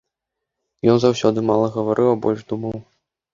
[0.93, 2.75] Ён заўсёды мала гаварыў, а больш думаў.